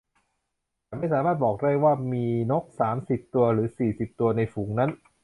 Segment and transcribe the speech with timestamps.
[0.87, 4.89] ฉันไม่สามารถบอกได้ว่ามีนกสามสิบตัวหรือสี่สิบตัวในฝูงนั้น